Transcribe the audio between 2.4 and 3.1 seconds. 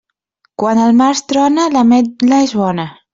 és bona.